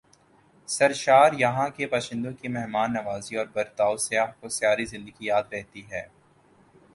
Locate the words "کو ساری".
4.39-4.85